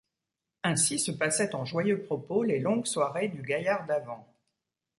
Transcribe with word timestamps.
Ainsi 0.63 0.97
se 0.97 1.11
passaient 1.11 1.53
en 1.53 1.63
joyeux 1.63 2.01
propos 2.01 2.41
les 2.43 2.59
longues 2.59 2.87
soirées 2.87 3.27
du 3.27 3.43
gaillard 3.43 3.85
d’avant. 3.85 4.27